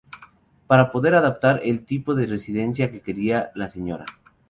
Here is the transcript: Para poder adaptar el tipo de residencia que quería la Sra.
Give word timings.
Para 0.65 0.91
poder 0.91 1.13
adaptar 1.13 1.61
el 1.63 1.85
tipo 1.85 2.15
de 2.15 2.25
residencia 2.25 2.89
que 2.89 3.01
quería 3.01 3.51
la 3.53 3.69
Sra. 3.69 4.03